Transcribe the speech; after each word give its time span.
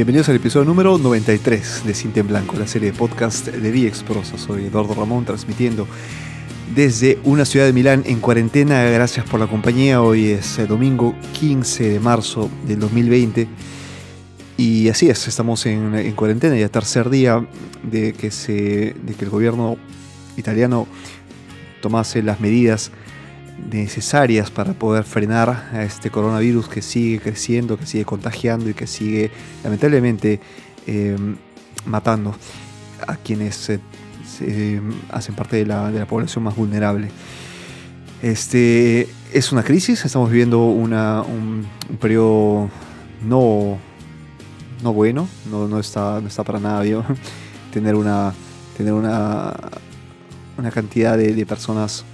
bienvenidos 0.00 0.30
al 0.30 0.36
episodio 0.36 0.64
número 0.64 0.96
93 0.96 1.84
de 1.84 1.92
Cinta 1.92 2.20
en 2.20 2.28
Blanco, 2.28 2.56
la 2.58 2.66
serie 2.66 2.90
de 2.90 2.96
podcast 2.96 3.48
de 3.48 3.92
Prosa. 4.08 4.38
Soy 4.38 4.64
Eduardo 4.64 4.94
Ramón, 4.94 5.26
transmitiendo 5.26 5.86
desde 6.74 7.18
una 7.22 7.44
ciudad 7.44 7.66
de 7.66 7.74
Milán 7.74 8.04
en 8.06 8.18
cuarentena. 8.18 8.82
Gracias 8.84 9.28
por 9.28 9.38
la 9.38 9.46
compañía. 9.46 10.00
Hoy 10.00 10.28
es 10.28 10.58
el 10.58 10.68
domingo 10.68 11.14
15 11.38 11.90
de 11.90 12.00
marzo 12.00 12.48
del 12.66 12.80
2020. 12.80 13.46
Y 14.56 14.88
así 14.88 15.10
es, 15.10 15.28
estamos 15.28 15.66
en, 15.66 15.94
en 15.94 16.12
cuarentena 16.12 16.56
ya 16.56 16.70
tercer 16.70 17.10
día 17.10 17.46
de 17.82 18.14
que, 18.14 18.30
se, 18.30 18.94
de 19.02 19.14
que 19.18 19.26
el 19.26 19.30
gobierno 19.30 19.76
italiano 20.38 20.86
tomase 21.82 22.22
las 22.22 22.40
medidas 22.40 22.90
necesarias 23.70 24.50
para 24.50 24.72
poder 24.72 25.04
frenar 25.04 25.68
a 25.72 25.82
este 25.82 26.10
coronavirus 26.10 26.68
que 26.68 26.82
sigue 26.82 27.20
creciendo, 27.20 27.78
que 27.78 27.86
sigue 27.86 28.04
contagiando 28.04 28.68
y 28.68 28.74
que 28.74 28.86
sigue 28.86 29.30
lamentablemente 29.62 30.40
em, 30.86 31.36
matando 31.84 32.34
a 33.06 33.16
quienes 33.16 33.70
hacen 35.10 35.34
parte 35.34 35.56
de 35.56 35.66
la, 35.66 36.06
población 36.06 36.44
más 36.44 36.56
vulnerable. 36.56 37.08
Este, 38.22 39.08
es 39.32 39.52
una 39.52 39.62
crisis, 39.62 40.04
estamos 40.04 40.30
viviendo 40.30 40.66
un, 40.66 41.66
periodo 42.00 42.68
no, 43.22 43.78
no 44.82 44.92
bueno, 44.92 45.28
no, 45.50 45.68
no, 45.68 45.78
está, 45.78 46.20
no 46.20 46.28
está 46.28 46.44
para 46.44 46.58
nada 46.58 46.82
bien 46.82 47.02
tener 47.72 47.94
una, 47.94 48.32
tener 48.76 48.92
una, 48.92 49.54
una 50.58 50.70
cantidad 50.70 51.16
de, 51.16 51.34
de 51.34 51.46
personas 51.46 52.04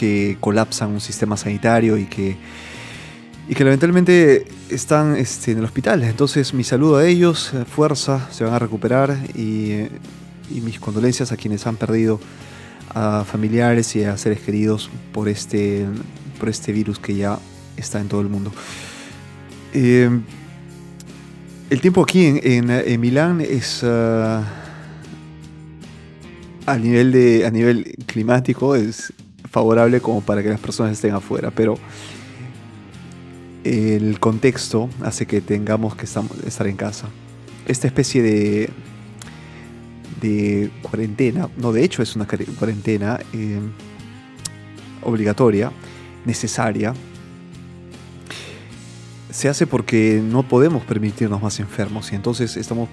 que 0.00 0.38
colapsan 0.40 0.92
un 0.92 1.00
sistema 1.02 1.36
sanitario 1.36 1.98
y 1.98 2.06
que, 2.06 2.34
y 3.50 3.54
que 3.54 3.64
lamentablemente 3.64 4.46
están 4.70 5.14
este, 5.14 5.52
en 5.52 5.58
el 5.58 5.64
hospital. 5.64 6.02
Entonces 6.04 6.54
mi 6.54 6.64
saludo 6.64 6.96
a 6.96 7.06
ellos, 7.06 7.52
eh, 7.52 7.66
fuerza, 7.66 8.26
se 8.30 8.44
van 8.44 8.54
a 8.54 8.58
recuperar 8.58 9.14
y, 9.34 9.88
mis 10.48 10.80
condolencias 10.80 11.30
a 11.32 11.36
quienes 11.36 11.66
han 11.66 11.76
perdido 11.76 12.18
a 12.94 13.24
familiares 13.24 13.94
y 13.94 14.02
a 14.02 14.16
seres 14.16 14.40
queridos 14.40 14.90
por 15.12 15.28
este, 15.28 15.86
por 16.40 16.48
este 16.48 16.72
virus 16.72 16.98
que 16.98 17.14
ya 17.14 17.38
está 17.76 18.00
en 18.00 18.08
todo 18.08 18.22
el 18.22 18.28
mundo. 18.28 18.50
Eh, 19.74 20.10
el 21.68 21.80
tiempo 21.82 22.02
aquí 22.02 22.40
en, 22.42 23.00
Milán 23.00 23.42
es... 23.42 23.82
Ah, 23.84 24.42
a 26.66 26.78
nivel 26.78 27.10
de 27.10 27.46
a 27.46 27.50
nivel 27.50 27.96
climático 28.06 28.76
es 28.76 29.12
favorable 29.50 30.00
como 30.00 30.20
para 30.20 30.42
que 30.42 30.48
las 30.48 30.60
personas 30.60 30.92
estén 30.92 31.12
afuera, 31.12 31.50
pero 31.50 31.76
el 33.64 34.18
contexto 34.20 34.88
hace 35.02 35.26
que 35.26 35.40
tengamos 35.40 35.94
que 35.96 36.06
estar 36.06 36.66
en 36.66 36.76
casa. 36.76 37.08
Esta 37.66 37.86
especie 37.86 38.22
de, 38.22 38.70
de 40.20 40.70
cuarentena, 40.82 41.48
no, 41.56 41.72
de 41.72 41.84
hecho 41.84 42.02
es 42.02 42.16
una 42.16 42.26
cuarentena 42.26 43.18
eh, 43.32 43.60
obligatoria, 45.02 45.72
necesaria, 46.24 46.94
se 49.30 49.48
hace 49.48 49.66
porque 49.66 50.20
no 50.24 50.42
podemos 50.42 50.82
permitirnos 50.84 51.40
más 51.40 51.60
enfermos 51.60 52.10
y 52.12 52.16
entonces 52.16 52.56
estamos 52.56 52.88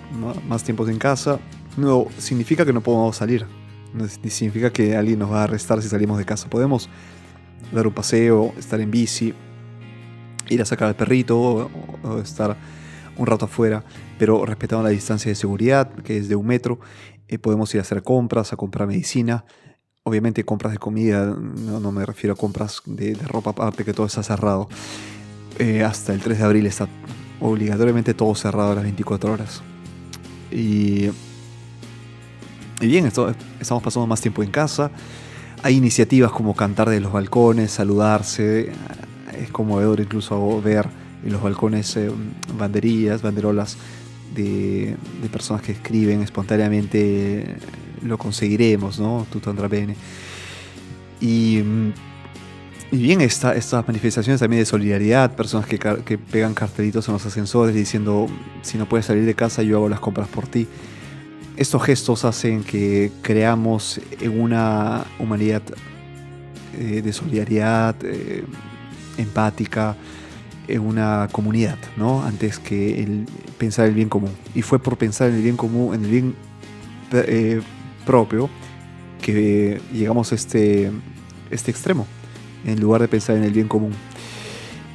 más 0.47 0.63
tiempos 0.63 0.87
en 0.89 0.99
casa. 0.99 1.39
No 1.77 2.07
significa 2.17 2.65
que 2.65 2.73
no 2.73 2.81
podamos 2.81 3.15
salir, 3.15 3.45
no 3.93 4.07
significa 4.07 4.71
que 4.71 4.95
alguien 4.95 5.19
nos 5.19 5.31
va 5.31 5.41
a 5.41 5.43
arrestar 5.43 5.81
si 5.81 5.89
salimos 5.89 6.17
de 6.17 6.25
casa. 6.25 6.49
Podemos 6.49 6.89
dar 7.71 7.87
un 7.87 7.93
paseo, 7.93 8.53
estar 8.57 8.79
en 8.79 8.91
bici, 8.91 9.33
ir 10.49 10.61
a 10.61 10.65
sacar 10.65 10.87
al 10.87 10.95
perrito 10.95 11.69
o, 12.03 12.19
estar 12.19 12.57
un 13.17 13.25
rato 13.25 13.45
afuera, 13.45 13.83
pero 14.19 14.45
respetando 14.45 14.83
la 14.83 14.89
distancia 14.89 15.29
de 15.29 15.35
seguridad, 15.35 15.91
que 16.03 16.17
es 16.17 16.29
de 16.29 16.35
un 16.35 16.45
metro. 16.45 16.79
Eh, 17.27 17.39
podemos 17.39 17.73
ir 17.73 17.79
a 17.79 17.81
hacer 17.81 18.03
compras, 18.03 18.53
a 18.53 18.55
comprar 18.57 18.87
medicina. 18.87 19.45
Obviamente 20.03 20.45
compras 20.45 20.71
de 20.71 20.79
comida, 20.79 21.25
no, 21.25 21.91
me 21.91 22.05
refiero 22.05 22.33
a 22.33 22.37
compras 22.37 22.81
de, 22.85 23.13
ropa 23.15 23.49
aparte, 23.49 23.83
que 23.83 23.93
todo 23.93 24.05
está 24.05 24.23
cerrado. 24.23 24.69
Eh, 25.59 25.83
hasta 25.83 26.13
el 26.13 26.21
3 26.21 26.37
de 26.37 26.43
abril 26.45 26.65
está 26.65 26.87
obligatoriamente 27.41 28.13
todo 28.13 28.33
cerrado 28.35 28.71
a 28.71 28.75
las 28.75 28.83
24 28.83 29.33
horas. 29.33 29.61
Y 30.49 31.09
y 32.79 32.87
bien, 32.87 33.05
estamos 33.05 33.83
pasando 33.83 34.05
más 34.05 34.21
tiempo 34.21 34.43
en 34.43 34.51
casa. 34.51 34.91
Hay 35.63 35.75
iniciativas 35.75 36.31
como 36.31 36.55
cantar 36.55 36.89
de 36.89 36.99
los 36.99 37.11
balcones, 37.11 37.71
saludarse. 37.71 38.71
Es 39.35 39.49
conmovedor 39.51 39.99
incluso 39.99 40.61
ver 40.61 40.87
en 41.25 41.31
los 41.31 41.41
balcones 41.41 41.97
eh, 41.97 42.11
banderillas, 42.57 43.23
banderolas 43.23 43.77
de, 44.35 44.95
personas 45.31 45.63
que 45.63 45.71
escriben 45.71 46.21
espontáneamente 46.21 47.57
lo 48.03 48.17
conseguiremos, 48.19 48.99
¿no? 48.99 49.25
Tutto 49.31 49.49
andrà 49.49 49.67
bene. 49.67 49.95
Y, 51.19 51.63
y 52.91 52.97
bien, 52.97 53.21
estas 53.21 53.87
manifestaciones 53.87 54.39
también 54.39 54.61
de 54.61 54.65
solidaridad, 54.67 55.35
personas 55.35 55.65
que, 55.65 55.79
que 55.79 56.17
pegan 56.19 56.53
cartelitos 56.53 57.07
en 57.07 57.15
los 57.15 57.25
ascensores 57.25 57.73
diciendo, 57.73 58.27
si 58.61 58.77
no 58.77 58.87
puedes 58.87 59.07
salir 59.07 59.25
de 59.25 59.33
casa, 59.33 59.63
yo 59.63 59.77
hago 59.77 59.89
las 59.89 59.99
compras 59.99 60.27
por 60.27 60.45
ti 60.45 60.67
estos 61.57 61.83
gestos 61.83 62.23
hacen 62.23 62.63
que 62.63 63.11
creamos 63.21 63.99
una 64.29 65.05
humanidad 65.19 65.63
eh, 66.79 67.01
de 67.01 67.11
solidaridad, 67.11 67.95
eh, 68.03 68.45
empática, 69.17 69.95
en 70.67 70.81
una 70.81 71.27
comunidad, 71.31 71.77
¿no? 71.95 72.23
Antes 72.23 72.59
que 72.59 73.01
el 73.01 73.25
pensar 73.57 73.87
el 73.87 73.95
bien 73.95 74.09
común. 74.09 74.31
Y 74.53 74.61
fue 74.61 74.77
por 74.79 74.97
pensar 74.97 75.29
en 75.29 75.35
el 75.35 75.41
bien 75.41 75.57
común, 75.57 75.95
en 75.95 76.05
el 76.05 76.11
bien 76.11 76.35
eh, 77.13 77.61
propio, 78.05 78.49
que 79.21 79.81
llegamos 79.91 80.31
a 80.31 80.35
este, 80.35 80.91
este 81.49 81.71
extremo, 81.71 82.05
en 82.65 82.79
lugar 82.79 83.01
de 83.01 83.07
pensar 83.07 83.35
en 83.35 83.43
el 83.43 83.53
bien 83.53 83.67
común. 83.67 83.93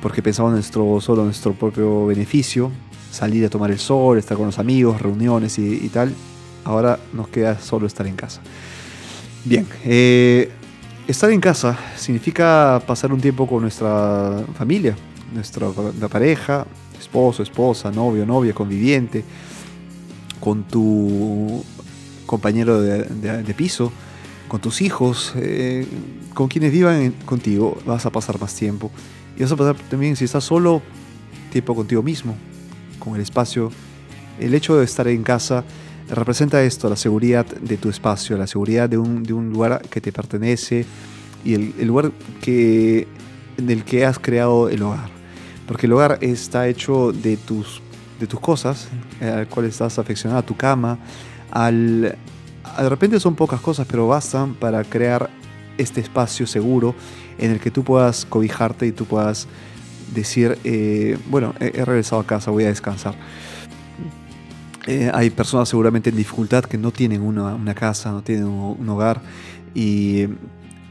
Porque 0.00 0.22
pensamos 0.22 0.52
nuestro, 0.52 1.00
solo 1.00 1.22
en 1.22 1.28
nuestro 1.28 1.54
propio 1.54 2.06
beneficio, 2.06 2.70
salir 3.10 3.44
a 3.44 3.50
tomar 3.50 3.70
el 3.72 3.78
sol, 3.78 4.18
estar 4.18 4.36
con 4.36 4.46
los 4.46 4.58
amigos, 4.58 5.00
reuniones 5.00 5.58
y 5.58 5.88
tal, 5.88 6.14
Ahora 6.64 6.98
nos 7.12 7.28
queda 7.28 7.58
solo 7.58 7.86
estar 7.86 8.06
en 8.06 8.16
casa. 8.16 8.40
Bien, 9.44 9.66
eh, 9.84 10.50
estar 11.08 11.30
en 11.30 11.40
casa 11.40 11.76
significa 11.96 12.80
pasar 12.86 13.12
un 13.12 13.20
tiempo 13.20 13.46
con 13.46 13.62
nuestra 13.62 14.44
familia, 14.54 14.96
nuestra 15.34 15.68
pareja, 16.08 16.66
esposo, 16.98 17.42
esposa, 17.42 17.90
novio, 17.90 18.24
novia, 18.24 18.54
conviviente, 18.54 19.24
con 20.38 20.64
tu 20.64 21.64
compañero 22.26 22.80
de, 22.80 23.54
piso, 23.54 23.92
con 24.48 24.60
tus 24.60 24.80
hijos, 24.80 25.32
eh, 25.36 25.86
con 26.34 26.48
quienes 26.48 26.72
vivan 26.72 27.12
contigo, 27.24 27.78
vas 27.84 28.06
a 28.06 28.10
pasar 28.10 28.40
más 28.40 28.54
tiempo. 28.54 28.90
Y 29.36 29.42
vas 29.42 29.52
a 29.52 29.56
pasar 29.56 29.76
también, 29.88 30.16
si 30.16 30.24
estás 30.24 30.44
solo, 30.44 30.82
tiempo 31.50 31.74
contigo 31.74 32.02
mismo, 32.02 32.34
con 32.98 33.14
el 33.14 33.20
espacio. 33.20 33.70
El 34.38 34.54
hecho 34.54 34.76
de 34.76 34.84
estar 34.84 35.06
en 35.08 35.22
casa 35.22 35.64
representa 36.12 36.62
esto, 36.62 36.88
la 36.88 36.96
seguridad 36.96 37.46
de 37.46 37.76
tu 37.76 37.88
espacio, 37.88 38.36
la 38.36 38.46
seguridad 38.46 38.88
de 38.88 38.98
un, 38.98 39.22
de 39.22 39.32
un 39.32 39.50
lugar 39.50 39.82
que 39.88 40.00
te 40.00 40.12
pertenece 40.12 40.84
y 41.44 41.54
el, 41.54 41.86
lugar 41.86 42.12
que, 42.40 43.09
en 43.56 43.70
el 43.70 43.84
que 43.84 44.04
has 44.04 44.18
creado 44.18 44.68
el 44.68 44.82
hogar. 44.82 45.10
Porque 45.66 45.86
el 45.86 45.92
hogar 45.92 46.18
está 46.20 46.68
hecho 46.68 47.12
de 47.12 47.36
tus, 47.36 47.80
de 48.20 48.26
tus 48.26 48.41
cosas, 48.41 48.88
eh, 49.20 49.28
al 49.28 49.48
cual 49.48 49.66
estás 49.66 49.98
afeccionado, 49.98 50.41
a 50.41 50.47
tu 50.47 50.56
cama, 50.56 50.98
al, 51.50 52.03
de 52.03 52.88
repente 52.88 53.18
son 53.18 53.34
pocas 53.34 53.60
cosas, 53.60 53.86
pero 53.91 54.06
bastan 54.06 54.54
para 54.54 54.84
crear 54.84 55.30
este 55.78 56.00
espacio 56.00 56.47
seguro 56.47 56.94
en 57.38 57.53
el 57.53 57.60
que 57.60 57.70
tú 57.70 57.82
puedas 57.82 58.26
cobijarte 58.26 58.86
y 58.86 58.92
tú 58.92 59.06
puedas 59.06 59.48
decir, 60.15 60.58
eh, 60.65 61.16
bueno, 61.30 61.54
he 61.58 61.84
regresado 61.86 62.20
a 62.20 62.26
casa, 62.26 62.50
voy 62.50 62.65
a 62.65 62.68
descansar. 62.68 63.15
Eh, 64.86 65.10
hay 65.14 65.30
personas 65.30 65.68
seguramente 65.68 66.10
en 66.10 66.16
dificultad 66.16 66.64
que 66.64 66.76
no 66.76 66.90
tienen 66.90 67.22
una, 67.22 67.74
casa, 67.74 68.10
no 68.10 68.22
tienen 68.22 68.46
un, 68.46 68.88
hogar 68.88 69.20
y 69.74 70.26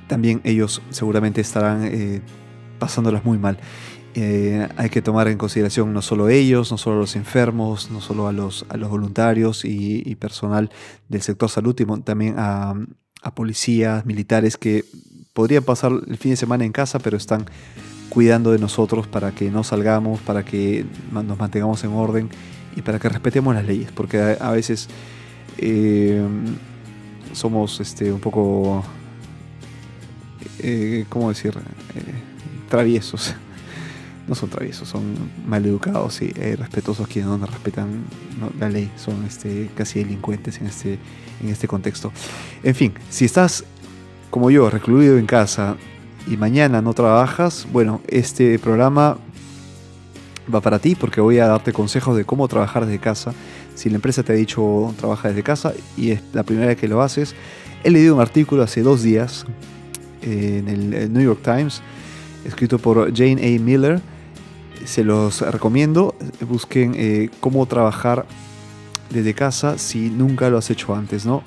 también 0.08 0.40
ellos 0.44 0.82
seguramente 0.90 1.42
estarán 1.42 1.84
eh, 1.84 2.22
pasándolas 2.80 3.26
muy 3.26 3.38
mal. 3.38 3.58
Eh, 4.14 4.68
hay 4.76 4.90
que 4.90 5.02
tomar 5.02 5.28
en 5.30 5.38
consideración 5.38 5.94
no 5.94 6.02
solo 6.02 6.30
ellos, 6.30 6.72
no 6.72 6.78
solo 6.78 6.98
a 6.98 7.00
los 7.00 7.16
enfermos, 7.16 7.92
no 7.92 8.02
solo 8.02 8.28
a 8.28 8.34
los, 8.34 8.66
a 8.70 8.78
los 8.78 8.90
voluntarios 8.90 9.64
y, 9.64 10.16
personal 10.16 10.70
del 11.08 11.22
sector 11.22 11.50
salud, 11.50 11.76
sino 11.78 12.02
también 12.02 12.36
a, 12.38 12.74
a 13.22 13.36
policías, 13.36 14.06
militares 14.06 14.58
que 14.58 14.86
podrían 15.34 15.64
pasar 15.64 15.94
el 16.08 16.18
fin 16.18 16.32
de 16.32 16.38
semana 16.38 16.66
en 16.66 16.72
casa, 16.72 17.00
pero 17.00 17.18
están 17.18 17.46
cuidando 18.10 18.52
de 18.52 18.60
nosotros 18.60 19.08
para 19.08 19.32
que 19.32 19.50
no 19.50 19.64
salgamos, 19.64 20.20
para 20.20 20.44
que 20.44 20.86
nos 21.12 21.38
mantengamos 21.38 21.82
en 21.86 21.92
orden 21.92 22.30
y 22.76 22.82
para 22.82 23.00
que 23.00 23.10
respetemos 23.10 23.54
las 23.54 23.66
leyes, 23.66 23.92
porque 23.92 24.38
a, 24.40 24.52
veces 24.52 24.88
eh, 25.58 26.22
somos 27.34 27.80
este, 27.80 28.12
un 28.12 28.20
poco, 28.20 28.84
eh, 30.60 31.06
¿cómo 31.10 31.30
decir?, 31.30 31.54
eh, 31.96 32.02
traviesos. 32.70 33.36
no 34.28 34.36
son 34.36 34.50
traviesos, 34.50 34.88
son 34.88 35.16
maleducados 35.46 36.22
y 36.22 36.32
eh, 36.36 36.56
respetuosos 36.58 37.08
quienes 37.08 37.30
no 37.30 37.46
respetan 37.46 38.04
la 38.60 38.70
ley, 38.70 38.90
son 38.96 39.26
este, 39.26 39.70
casi 39.76 40.00
delincuentes 40.00 40.60
en 40.62 40.68
este, 40.68 41.00
en 41.42 41.50
este 41.50 41.68
contexto. 41.68 42.12
En 42.64 42.76
fin, 42.76 42.94
si 43.10 43.26
estás 43.26 43.66
como 44.30 44.50
yo, 44.50 44.70
recluido 44.70 45.18
en 45.18 45.26
casa 45.26 45.76
y 46.28 46.38
mañana 46.38 46.82
no 46.82 46.94
trabajas, 46.94 47.68
bueno, 47.74 48.02
este 48.08 48.58
programa 48.60 49.18
va 50.54 50.62
para 50.62 50.80
ti 50.80 50.96
porque 50.96 51.22
voy 51.22 51.40
a 51.40 51.48
darte 51.48 51.74
consejos 51.74 52.18
de 52.18 52.26
cómo 52.26 52.48
trabajar 52.48 52.86
desde 52.86 53.00
casa. 53.00 53.34
Si 53.76 53.90
la 53.90 53.96
empresa 53.96 54.24
te 54.24 54.34
ha 54.34 54.36
dicho 54.36 54.94
trabaja 54.98 55.30
desde 55.30 55.44
casa 55.44 55.74
y 55.98 56.12
es 56.12 56.22
la 56.34 56.44
primera 56.44 56.68
vez 56.68 56.78
que 56.78 56.88
lo 56.88 57.02
haces, 57.02 57.36
he 57.84 57.92
leído 57.92 58.16
un 58.16 58.22
artículo 58.22 58.64
hace 58.64 58.82
dos 58.82 59.02
días 59.02 59.46
en 60.22 60.68
el 60.68 61.12
New 61.12 61.24
York 61.24 61.42
Times 61.44 61.82
escrito 62.46 62.80
por 62.80 63.16
Jane 63.16 63.56
A. 63.56 63.60
Miller. 63.60 64.02
Se 64.86 65.04
los 65.04 65.42
recomiendo. 65.42 66.16
Busquen 66.42 66.94
eh, 66.96 67.30
cómo 67.40 67.66
trabajar 67.66 68.26
desde 69.10 69.34
casa 69.34 69.78
si 69.78 70.10
nunca 70.10 70.50
lo 70.50 70.58
has 70.58 70.70
hecho 70.70 70.96
antes, 70.96 71.26
¿no? 71.26 71.44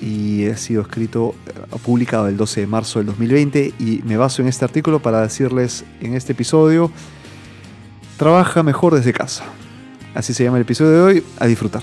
Y 0.00 0.46
ha 0.46 0.56
sido 0.56 0.82
escrito, 0.82 1.34
eh, 1.46 1.76
publicado 1.84 2.28
el 2.28 2.36
12 2.36 2.62
de 2.62 2.66
marzo 2.66 3.00
del 3.00 3.06
2020 3.06 3.74
y 3.78 4.02
me 4.04 4.16
baso 4.16 4.40
en 4.40 4.48
este 4.48 4.64
artículo 4.64 5.00
para 5.00 5.20
decirles 5.20 5.84
en 6.00 6.14
este 6.14 6.32
episodio, 6.32 6.90
trabaja 8.20 8.62
mejor 8.62 8.94
desde 8.94 9.14
casa. 9.14 9.44
Así 10.14 10.34
se 10.34 10.44
llama 10.44 10.58
el 10.58 10.64
episodio 10.64 10.90
de 10.90 11.00
hoy, 11.00 11.24
a 11.38 11.46
disfrutar. 11.46 11.82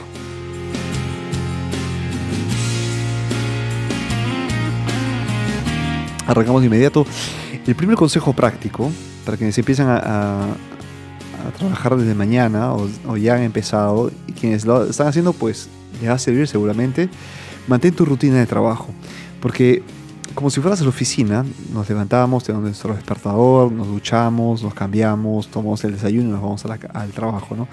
Arrancamos 6.27 6.61
de 6.61 6.67
inmediato. 6.67 7.07
El 7.65 7.73
primer 7.73 7.95
consejo 7.95 8.33
práctico 8.33 8.91
para 9.25 9.35
quienes 9.35 9.57
empiezan 9.57 9.87
a, 9.89 10.45
trabajar 11.57 11.97
desde 11.97 12.13
mañana 12.13 12.71
o, 12.71 13.17
ya 13.17 13.33
han 13.33 13.41
empezado 13.41 14.11
y 14.27 14.33
quienes 14.33 14.63
lo 14.63 14.83
están 14.83 15.07
haciendo, 15.07 15.33
pues 15.33 15.69
les 15.99 16.07
va 16.11 16.13
a 16.13 16.19
servir 16.19 16.47
seguramente. 16.47 17.09
Mantén 17.67 17.95
tu 17.95 18.05
rutina 18.05 18.37
de 18.37 18.45
trabajo. 18.45 18.89
Porque 19.41 19.81
como 20.37 20.51
si 20.51 20.61
fueras 20.61 20.79
a 20.81 20.83
la 20.83 20.89
oficina, 20.89 21.43
nos 21.73 21.89
levantamos, 21.89 22.43
tenemos 22.43 22.65
nuestro 22.65 22.93
despertador, 22.93 23.71
nos 23.71 23.87
duchamos, 23.87 24.61
nos 24.61 24.75
cambiamos, 24.75 25.47
tomamos 25.47 25.83
el 25.83 25.93
desayuno 25.93 26.29
y 26.29 26.31
nos 26.31 26.41
vamos 26.43 26.63
al 26.93 27.09
trabajo, 27.09 27.55
¿no? 27.55 27.67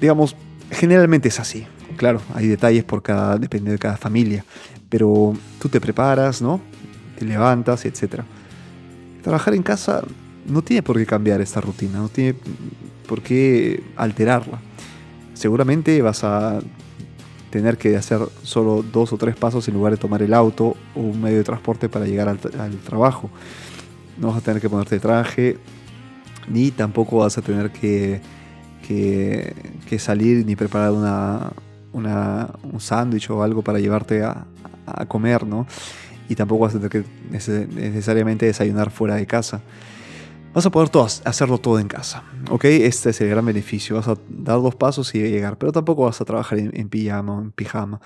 Digamos, 0.00 0.34
generalmente 0.72 1.28
es 1.28 1.38
así. 1.38 1.64
Claro, 1.96 2.20
hay 2.34 2.48
detalles 2.48 2.82
por 2.82 3.00
cada, 3.00 3.38
depende 3.38 3.70
de 3.70 3.78
cada 3.78 3.96
familia, 3.96 4.44
pero 4.88 5.34
tú 5.60 5.68
te 5.68 5.80
preparas, 5.80 6.42
¿no? 6.42 6.60
te 7.16 7.24
levantas, 7.24 7.84
etc. 7.84 8.22
Trabajar 9.22 9.54
en 9.54 9.62
casa 9.62 10.02
no 10.44 10.62
tiene 10.62 10.82
por 10.82 10.98
qué 10.98 11.06
cambiar 11.06 11.40
esta 11.40 11.60
rutina, 11.60 11.98
no 11.98 12.08
tiene 12.08 12.34
por 13.06 13.22
qué 13.22 13.84
alterarla. 13.94 14.58
Seguramente 15.34 16.02
vas 16.02 16.24
a 16.24 16.58
tener 17.52 17.76
que 17.76 17.96
hacer 17.96 18.18
solo 18.42 18.82
dos 18.82 19.12
o 19.12 19.18
tres 19.18 19.36
pasos 19.36 19.68
en 19.68 19.74
lugar 19.74 19.92
de 19.92 19.98
tomar 19.98 20.22
el 20.22 20.34
auto 20.34 20.74
o 20.96 21.00
un 21.00 21.20
medio 21.20 21.38
de 21.38 21.44
transporte 21.44 21.88
para 21.88 22.06
llegar 22.06 22.28
al, 22.28 22.38
trabajo. 22.78 23.30
No 24.18 24.28
vas 24.28 24.38
a 24.38 24.40
tener 24.40 24.60
que 24.60 24.68
ponerte 24.68 24.98
traje, 24.98 25.58
ni 26.48 26.70
tampoco 26.70 27.18
vas 27.18 27.36
a 27.38 27.42
tener 27.42 27.70
que, 27.70 28.20
que, 28.88 29.98
salir 29.98 30.44
ni 30.46 30.56
preparar 30.56 30.92
una, 30.92 31.52
un 31.92 32.80
sándwich 32.80 33.30
o 33.30 33.42
algo 33.42 33.62
para 33.62 33.78
llevarte 33.78 34.22
a, 34.24 34.46
a 34.86 35.06
comer, 35.06 35.46
¿no? 35.46 35.66
y 36.28 36.34
tampoco 36.34 36.64
vas 36.64 36.74
a 36.74 36.78
tener 36.78 36.90
que 36.90 37.04
necesariamente 37.30 38.46
desayunar 38.46 38.90
fuera 38.90 39.16
de 39.16 39.26
casa. 39.26 39.60
Vas 40.54 40.66
a 40.66 40.70
poder 40.70 40.90
todo, 40.90 41.06
hacerlo 41.24 41.58
todo 41.58 41.78
en 41.78 41.88
casa, 41.88 42.24
¿ok? 42.50 42.64
Este 42.64 43.10
es 43.10 43.20
el 43.22 43.30
gran 43.30 43.46
beneficio. 43.46 43.96
Vas 43.96 44.08
a 44.08 44.16
dar 44.28 44.60
dos 44.60 44.74
pasos 44.74 45.14
y 45.14 45.20
llegar, 45.20 45.56
pero 45.56 45.72
tampoco 45.72 46.04
vas 46.04 46.20
a 46.20 46.26
trabajar 46.26 46.58
en, 46.58 46.88
pijama 46.90 47.40
en 47.40 47.52
pijama, 47.52 48.00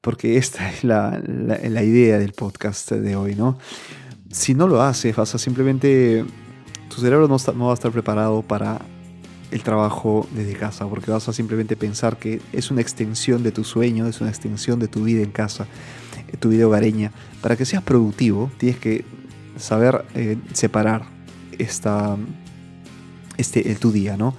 porque 0.00 0.38
esta 0.38 0.70
es 0.70 0.82
la, 0.82 1.20
la, 1.22 1.82
idea 1.82 2.18
del 2.18 2.32
podcast 2.32 2.90
de 2.90 3.16
hoy, 3.16 3.34
¿no? 3.34 3.58
Si 4.30 4.54
no 4.54 4.66
lo 4.66 4.82
haces, 4.82 5.14
vas 5.14 5.34
a 5.34 5.38
simplemente... 5.38 6.24
Tu 6.88 7.00
cerebro 7.00 7.28
no, 7.28 7.36
no 7.54 7.66
va 7.66 7.70
a 7.70 7.74
estar 7.74 7.92
preparado 7.92 8.42
para 8.42 8.80
el 9.50 9.62
trabajo 9.62 10.26
desde 10.32 10.54
casa, 10.54 10.88
porque 10.88 11.10
vas 11.10 11.28
a 11.28 11.32
simplemente 11.32 11.76
pensar 11.76 12.16
que 12.16 12.40
es 12.52 12.70
una 12.70 12.80
extensión 12.80 13.42
de 13.42 13.52
tu 13.52 13.62
sueño, 13.62 14.06
es 14.06 14.20
una 14.20 14.30
extensión 14.30 14.80
de 14.80 14.88
tu 14.88 15.04
vida 15.04 15.22
en 15.22 15.30
casa 15.30 15.66
tu 16.38 16.50
vida 16.50 16.66
hogareña. 16.66 17.12
Para 17.40 17.56
que 17.56 17.64
seas 17.64 17.82
productivo, 17.82 18.50
tienes 18.58 18.78
que 18.78 19.04
saber 19.56 20.04
eh, 20.14 20.38
separar 20.52 21.06
esta, 21.60 22.16
este, 23.36 23.70
el, 23.70 23.78
tu 23.78 23.92
día, 23.92 24.16
¿no? 24.16 24.34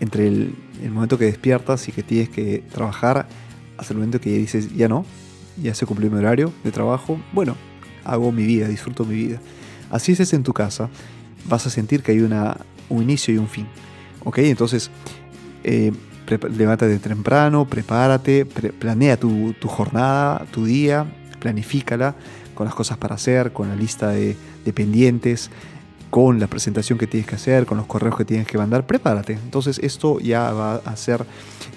Entre 0.00 0.26
el, 0.28 0.54
momento 0.90 1.16
que 1.16 1.26
despiertas 1.26 1.88
y 1.88 1.92
que 1.92 2.02
tienes 2.02 2.28
que 2.28 2.64
trabajar 2.72 3.28
hasta 3.78 3.92
el 3.92 3.98
momento 3.98 4.20
que 4.20 4.30
dices, 4.30 4.74
ya 4.74 4.88
no, 4.88 5.06
ya 5.62 5.74
se 5.74 5.86
cumplió 5.86 6.10
mi 6.10 6.18
horario 6.18 6.52
de 6.64 6.72
trabajo, 6.72 7.20
bueno, 7.32 7.56
hago 8.04 8.32
mi 8.32 8.44
vida, 8.44 8.66
disfruto 8.66 9.04
mi 9.04 9.14
vida. 9.14 9.40
Así 9.90 10.12
es 10.12 10.32
en 10.32 10.42
tu 10.42 10.52
casa, 10.52 10.90
vas 11.48 11.66
a 11.66 11.70
sentir 11.70 12.02
que 12.02 12.12
hay 12.12 12.20
una, 12.20 12.56
un 12.88 13.02
inicio 13.02 13.32
y 13.32 13.38
un 13.38 13.48
fin. 13.48 13.66
¿Ok? 14.24 14.38
Entonces, 14.38 14.90
eh, 15.62 15.92
levántate 16.56 16.98
temprano, 16.98 17.66
prepárate, 17.66 18.44
planea 18.44 19.16
tu, 19.16 19.52
tu 19.54 19.68
jornada, 19.68 20.46
tu 20.50 20.64
día, 20.64 21.06
planifícala 21.38 22.14
con 22.54 22.66
las 22.66 22.74
cosas 22.74 22.98
para 22.98 23.16
hacer, 23.16 23.52
con 23.52 23.68
la 23.68 23.76
lista 23.76 24.10
de, 24.10 24.36
pendientes, 24.74 25.50
con 26.12 26.38
la 26.38 26.46
presentación 26.46 26.98
que 26.98 27.06
tienes 27.06 27.26
que 27.26 27.36
hacer, 27.36 27.64
con 27.64 27.78
los 27.78 27.86
correos 27.86 28.18
que 28.18 28.26
tienes 28.26 28.46
que 28.46 28.58
mandar, 28.58 28.86
prepárate. 28.86 29.32
Entonces 29.32 29.78
esto 29.78 30.20
ya 30.20 30.52
va 30.52 30.74
a 30.74 30.90
hacer 30.90 31.24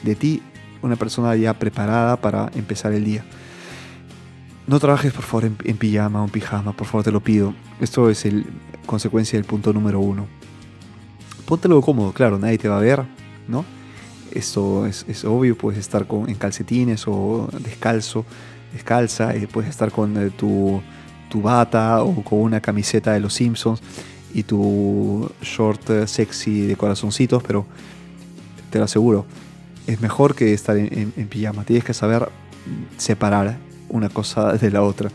de 0.04 0.14
ti 0.16 0.44
una 0.82 0.98
persona 0.98 1.34
ya 1.38 1.54
preparada 1.54 2.18
para 2.18 2.52
empezar 2.54 2.92
el 2.92 3.06
día. 3.06 3.24
No 4.68 4.78
trabajes 4.78 5.14
por 5.14 5.24
favor 5.24 5.46
en, 5.46 5.78
pijama 5.78 6.22
o 6.22 6.26
en 6.26 6.32
pijama, 6.32 6.74
por 6.74 6.86
favor 6.86 7.06
te 7.06 7.14
lo 7.14 7.22
pido. 7.22 7.54
Esto 7.80 8.10
es 8.10 8.26
el 8.26 8.46
consecuencia 8.86 9.40
del 9.40 9.46
punto 9.46 9.72
número 9.72 10.02
uno. 10.02 10.28
Póntelo 11.46 11.82
cómodo, 11.82 12.12
claro, 12.12 12.38
nadie 12.38 12.58
te 12.58 12.68
va 12.68 12.80
a 12.80 12.82
ver, 12.82 13.04
¿no? 13.48 13.64
Esto 14.34 14.86
es, 14.86 15.24
obvio, 15.24 15.58
puedes 15.58 15.80
estar 15.80 16.08
con, 16.08 16.28
en 16.30 16.36
calcetines 16.36 17.08
o 17.08 17.48
descalzo, 17.64 18.26
descalza, 18.74 19.34
eh, 19.34 19.48
puedes 19.48 19.70
estar 19.70 19.94
con 19.94 20.18
eh, 20.18 20.30
tu, 20.30 20.82
tu, 21.30 21.42
bata 21.42 22.04
o 22.04 22.22
con 22.22 22.40
una 22.42 22.60
camiseta 22.60 23.14
de 23.14 23.22
los 23.22 23.34
Simpsons 23.34 23.82
y 24.36 24.44
tu 24.44 25.32
short 25.42 25.90
eh, 25.90 26.08
sexy 26.08 26.68
de 26.68 26.76
corazoncitos, 26.76 27.42
pero 27.42 27.66
te 28.70 28.78
lo 28.78 28.84
aseguro, 28.84 29.26
es 29.88 30.02
mejor 30.02 30.36
que 30.36 30.54
estar 30.54 30.76
en, 30.78 31.12
pijama. 31.30 31.64
Tienes 31.64 31.86
que 31.86 31.94
saber 31.94 32.28
separar 32.98 33.58
una 33.88 34.10
cosa 34.10 34.54
de 34.62 34.70
la 34.72 34.84
otra. 34.84 35.10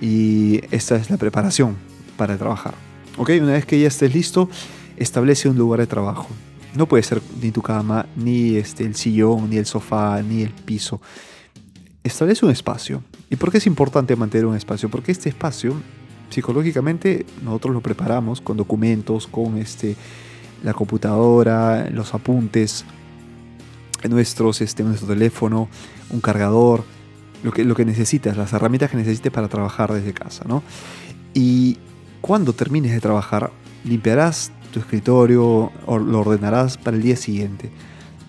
Y 0.00 0.60
esta 0.72 0.96
es 0.96 1.08
la 1.08 1.16
preparación 1.16 1.76
para 2.16 2.36
trabajar. 2.36 2.74
Ok, 3.16 3.30
una 3.40 3.52
vez 3.52 3.64
que 3.64 3.80
ya 3.80 3.88
estés 3.88 4.12
listo, 4.12 4.50
establece 4.96 5.48
un 5.48 5.56
lugar 5.56 5.78
de 5.80 5.86
trabajo. 5.86 6.28
No 6.74 6.86
puede 6.86 7.04
ser 7.04 7.22
ni 7.40 7.52
tu 7.52 7.62
cama, 7.62 8.06
ni 8.16 8.56
este, 8.56 8.84
el 8.84 8.96
sillón, 8.96 9.50
ni 9.50 9.56
el 9.56 9.66
sofá, 9.66 10.20
ni 10.22 10.42
el 10.42 10.50
piso 10.50 11.00
establece 12.08 12.44
un 12.44 12.50
espacio. 12.50 13.02
¿Y 13.30 13.36
por 13.36 13.50
qué 13.52 13.58
es 13.58 13.66
importante 13.66 14.16
mantener 14.16 14.46
un 14.46 14.56
espacio? 14.56 14.88
Porque 14.88 15.12
este 15.12 15.28
espacio, 15.28 15.74
psicológicamente, 16.30 17.26
nosotros 17.42 17.74
lo 17.74 17.80
preparamos 17.80 18.40
con 18.40 18.56
documentos, 18.56 19.26
con 19.26 19.58
este, 19.58 19.96
la 20.62 20.74
computadora, 20.74 21.88
los 21.90 22.14
apuntes, 22.14 22.84
nuestros, 24.08 24.60
este, 24.60 24.82
nuestro 24.82 25.08
teléfono, 25.08 25.68
un 26.10 26.20
cargador, 26.20 26.84
lo 27.42 27.52
que, 27.52 27.64
lo 27.64 27.74
que 27.74 27.84
necesitas, 27.84 28.36
las 28.36 28.52
herramientas 28.52 28.90
que 28.90 28.96
necesites 28.96 29.32
para 29.32 29.48
trabajar 29.48 29.92
desde 29.92 30.12
casa. 30.12 30.44
¿no? 30.46 30.62
Y 31.34 31.78
cuando 32.20 32.52
termines 32.52 32.92
de 32.92 33.00
trabajar, 33.00 33.50
limpiarás 33.84 34.52
tu 34.72 34.80
escritorio 34.80 35.72
o 35.86 35.98
lo 35.98 36.20
ordenarás 36.20 36.76
para 36.76 36.96
el 36.96 37.02
día 37.02 37.16
siguiente. 37.16 37.70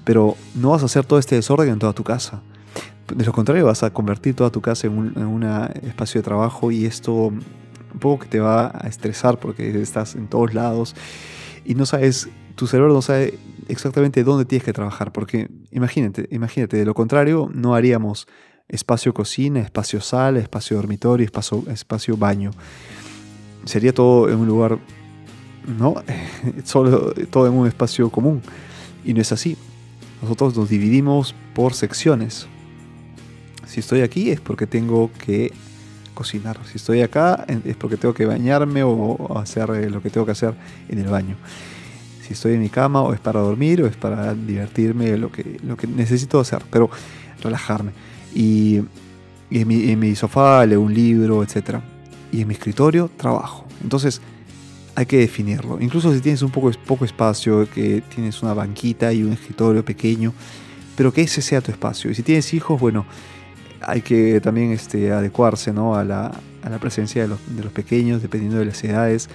Pero 0.06 0.36
no 0.56 0.72
vas 0.72 0.84
a 0.84 0.86
hacer 0.86 1.06
todo 1.06 1.20
este 1.20 1.36
desorden 1.36 1.70
en 1.70 1.80
toda 1.80 1.94
tu 1.94 2.04
casa 2.04 2.42
de 3.16 3.26
lo 3.26 3.32
contrario 3.32 3.66
vas 3.66 3.84
a 3.84 3.92
convertir 3.92 4.36
toda 4.36 4.50
tu 4.50 4.62
casa 4.62 4.88
en 4.88 4.94
un 4.94 5.44
espacio 5.84 6.22
de 6.22 6.26
trabajo 6.26 6.72
y 6.72 6.86
esto 6.86 7.32
un 7.94 8.00
poco 8.00 8.24
que 8.24 8.30
te 8.30 8.40
va 8.40 8.72
a 8.74 8.88
estresar 8.88 9.40
porque 9.40 9.82
estás 9.82 10.16
en 10.16 10.28
todos 10.28 10.54
lados 10.54 10.96
y 11.66 11.76
no 11.76 11.86
sabes, 11.86 12.30
tu 12.56 12.68
cerebro 12.68 12.94
no 12.94 13.02
sabe 13.02 13.38
exactamente 13.68 14.24
dónde 14.24 14.46
tienes 14.46 14.66
que 14.66 14.74
trabajar, 14.74 15.12
porque 15.12 15.50
imagínate, 15.72 16.28
imagínate, 16.32 16.78
de 16.78 16.86
lo 16.86 16.94
contrario 16.94 17.50
no 17.54 17.76
haríamos 17.76 18.28
espacio 18.68 19.14
cocina, 19.14 19.60
espacio 19.60 20.00
sala, 20.00 20.40
espacio 20.40 20.78
dormitorio, 20.78 21.26
espacio, 21.26 21.64
espacio 21.68 22.16
baño. 22.16 22.52
Sería 23.66 23.94
todo 23.94 24.30
en 24.30 24.38
un 24.38 24.48
lugar, 24.48 24.80
¿no? 25.78 25.96
Solo, 26.64 27.14
todo 27.30 27.48
en 27.48 27.54
un 27.54 27.68
espacio 27.68 28.10
común. 28.10 28.42
Y 29.04 29.14
no 29.14 29.22
es 29.22 29.32
así. 29.32 29.58
Nosotros 30.22 30.56
nos 30.56 30.70
dividimos 30.70 31.36
por 31.54 31.74
secciones. 31.74 32.48
Si 33.66 33.80
estoy 33.80 34.02
aquí 34.02 34.30
es 34.30 34.40
porque 34.40 34.68
tengo 34.68 35.12
que 35.24 35.52
cocinar. 36.20 36.60
Si 36.70 36.76
estoy 36.76 37.02
acá 37.02 37.46
es 37.64 37.78
porque 37.78 37.96
tengo 37.96 38.14
que 38.14 38.26
bañarme 38.26 38.84
o 38.84 39.38
hacer 39.38 39.70
eh, 39.70 39.90
lo 39.90 40.02
que 40.02 40.10
tengo 40.10 40.26
que 40.26 40.34
hacer 40.34 40.54
en 40.90 41.00
el 41.00 41.08
baño. 41.08 41.38
Si 42.22 42.34
estoy 42.34 42.56
en 42.56 42.60
mi 42.60 42.68
cama 42.68 43.02
o 43.02 43.14
es 43.14 43.22
para 43.22 43.40
dormir 43.40 43.82
o 43.82 43.88
es 43.88 43.96
para 43.96 44.34
divertirme, 44.34 45.16
lo 45.16 45.32
que, 45.32 45.62
lo 45.64 45.78
que 45.78 45.88
necesito 45.88 46.38
hacer, 46.42 46.62
pero 46.70 46.90
relajarme. 47.42 47.92
Y, 48.36 48.82
en, 49.50 49.68
mi, 49.68 49.90
en 49.92 49.98
mi 49.98 50.14
sofá 50.14 50.66
leo 50.66 50.82
un 50.82 50.94
libro, 50.94 51.42
etc. 51.42 51.80
Y 52.34 52.42
en 52.42 52.50
mi 52.50 52.54
escritorio 52.56 53.10
trabajo. 53.16 53.66
Entonces, 53.82 54.22
hay 54.96 55.06
que 55.06 55.20
definirlo. 55.20 55.78
Incluso 55.80 56.14
si 56.14 56.20
tienes 56.20 56.42
un 56.42 56.52
poco, 56.52 56.70
poco 56.86 57.06
espacio, 57.06 57.66
que 57.74 58.04
tienes 58.14 58.44
una 58.44 58.54
banquita 58.54 59.14
y 59.14 59.24
un 59.24 59.32
escritorio 59.32 59.86
pequeño, 59.86 60.34
pero 60.98 61.14
que 61.14 61.22
ese 61.22 61.42
sea 61.42 61.62
tu 61.62 61.72
espacio. 61.72 62.12
Y 62.12 62.16
si 62.16 62.24
tienes 62.24 62.54
hijos, 62.54 62.78
bueno, 62.78 63.06
hay 63.82 64.02
que 64.02 64.40
también 64.42 64.72
este, 64.72 65.12
adecuarse 65.12 65.74
¿no? 65.74 65.96
a, 65.96 66.04
la, 66.04 66.32
a, 66.64 66.70
la, 66.70 66.80
presencia 66.80 67.22
de 67.22 67.28
los, 67.28 67.40
de 67.56 67.64
los, 67.64 67.72
pequeños, 67.72 68.22
dependiendo 68.22 68.60
de 68.60 68.66
las 68.66 68.84
edades. 68.84 69.30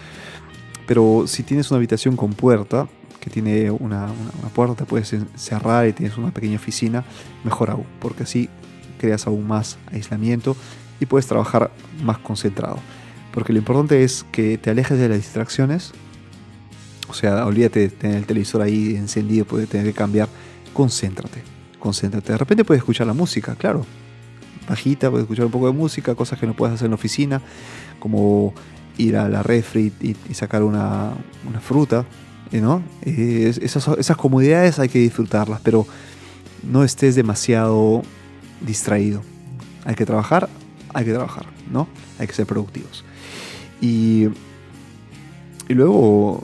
Pero 0.87 1.25
si 1.27 1.43
tienes 1.43 1.71
una 1.71 1.79
habitación 1.79 2.17
con 2.17 2.33
puerta, 2.35 2.89
que 3.21 3.31
tiene 3.31 3.71
una, 3.71 4.05
una, 4.05 4.49
puerta, 4.53 4.85
puedes 4.85 5.17
cerrar 5.35 5.89
y 5.89 5.93
tienes 5.95 6.19
una 6.19 6.31
pequeña 6.31 6.57
oficina, 6.57 7.05
mejor 7.43 7.71
aún, 7.71 7.87
porque 7.99 8.25
así 8.25 8.51
creas 8.99 9.27
aún 9.27 9.47
más 9.47 9.79
aislamiento 9.91 10.57
y 11.01 11.07
puedes 11.07 11.27
trabajar 11.27 11.71
más 12.03 12.19
concentrado. 12.19 12.79
Porque 13.33 13.53
lo 13.53 13.59
importante 13.59 14.05
es 14.05 14.25
que 14.31 14.59
te 14.59 14.71
alejes 14.71 14.99
de 14.99 15.09
las 15.09 15.19
distracciones. 15.19 15.93
O 17.09 17.15
sea, 17.15 17.47
olvídate 17.47 17.81
de 17.81 17.89
tener 17.89 18.17
el 18.19 18.27
televisor 18.27 18.63
ahí 18.63 18.95
encendido, 18.95 19.45
puede 19.45 19.67
tener 19.67 19.87
que 19.87 19.93
cambiar. 19.93 20.29
Concéntrate, 20.73 21.43
concéntrate. 21.79 22.33
De 22.33 22.39
repente 22.39 22.65
puedes 22.65 22.81
escuchar 22.81 23.07
la 23.07 23.15
música, 23.15 23.55
claro. 23.55 23.87
Bajita, 24.69 25.11
puedes 25.11 25.25
escuchar 25.25 25.47
un 25.47 25.53
poco 25.53 25.67
de 25.67 25.73
música, 25.73 26.15
cosas 26.15 26.39
que 26.39 26.47
no 26.47 26.55
puedes 26.55 26.75
hacer 26.75 26.87
en 26.87 26.93
la 26.93 26.97
oficina, 26.97 27.43
como 27.99 28.55
ir 28.97 29.17
a 29.17 29.29
la 29.29 29.43
refri 29.43 29.93
y, 30.01 30.35
sacar 30.35 30.63
una, 30.63 31.15
fruta, 31.61 32.05
¿no? 32.53 32.83
Eh, 33.03 33.53
esas, 33.61 33.89
esas 33.99 34.17
comodidades 34.17 34.79
hay 34.79 34.89
que 34.89 34.99
disfrutarlas, 34.99 35.61
pero 35.63 35.87
no 36.63 36.85
estés 36.85 37.15
demasiado 37.15 38.03
distraído. 38.61 39.23
Hay 39.85 39.95
que 39.95 40.07
trabajar, 40.07 40.49
hay 40.93 41.05
que 41.05 41.13
trabajar, 41.13 41.47
¿no? 41.71 41.89
Hay 42.19 42.27
que 42.27 42.33
ser 42.33 42.47
productivos. 42.47 43.05
Y, 43.81 44.29
luego, 45.69 46.43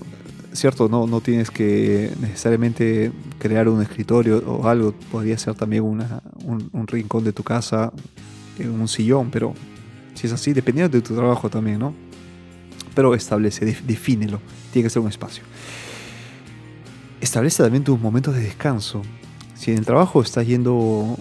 cierto, 0.58 0.88
no, 0.88 1.06
no 1.06 1.20
tienes 1.20 1.50
que 1.50 2.12
necesariamente 2.20 3.12
crear 3.38 3.68
un 3.68 3.82
escritorio 3.82 4.38
o 4.46 4.66
algo, 4.66 4.92
podría 5.10 5.38
ser 5.38 5.54
también 5.54 5.84
una, 5.84 6.22
un, 6.44 6.86
rincón 6.86 7.24
de 7.24 7.32
tu 7.32 7.42
casa, 7.42 7.92
un 8.58 8.88
sillón, 8.88 9.30
pero 9.30 9.54
si 10.14 10.26
es 10.26 10.32
así, 10.32 10.52
dependiendo 10.52 10.96
de 10.96 11.02
tu 11.02 11.14
trabajo 11.14 11.48
también, 11.48 11.78
¿no? 11.78 11.94
Pero 12.94 13.14
establece, 13.14 13.64
defínelo, 13.64 14.40
tiene 14.72 14.86
que 14.86 14.90
ser 14.90 15.02
un 15.02 15.08
espacio. 15.08 15.44
Establece 17.20 17.62
también 17.62 17.84
tus 17.84 18.00
momentos 18.00 18.34
de 18.34 18.42
descanso. 18.42 19.02
Si 19.54 19.70
en 19.70 19.78
el 19.78 19.86
trabajo 19.86 20.22
estás 20.22 20.46
yendo 20.46 21.16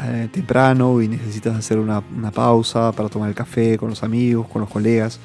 eh, 0.00 0.28
temprano 0.30 1.02
y 1.02 1.08
necesitas 1.08 1.56
hacer 1.56 1.78
una, 1.78 2.00
pausa 2.30 2.92
para 2.92 3.08
tomar 3.08 3.28
el 3.30 3.34
café 3.34 3.76
con 3.76 3.90
los 3.90 4.04
amigos, 4.04 4.46
con 4.46 4.60
los 4.60 4.70
colegas. 4.70 5.18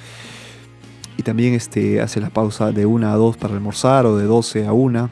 También 1.24 1.54
este, 1.54 2.02
haces 2.02 2.22
la 2.22 2.30
pausa 2.30 2.72
de 2.72 2.86
1 2.86 3.08
a 3.08 3.16
2 3.16 3.38
para 3.38 3.54
almorzar 3.54 4.06
o 4.06 4.18
de 4.18 4.26
12 4.26 4.66
a 4.68 4.74
1. 4.74 5.10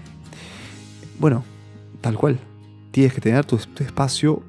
Bueno, 1.20 1.44
tal 2.02 2.18
cual. 2.18 2.40
Tienes 2.92 3.14
que 3.14 3.22
tener 3.22 3.46
tu, 3.46 3.56
espacio 3.56 4.44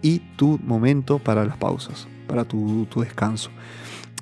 y 0.00 0.20
tu 0.36 0.58
momento 0.64 1.18
para 1.18 1.44
las 1.44 1.58
pausas, 1.58 2.08
para 2.26 2.44
tu, 2.44 2.86
tu 2.86 3.02
descanso. 3.02 3.50